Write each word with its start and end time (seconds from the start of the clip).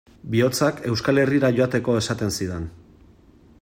Bihotzak 0.35 0.79
Euskal 0.93 1.23
Herrira 1.25 1.53
joateko 1.59 1.99
esaten 2.01 2.35
zidan. 2.39 2.67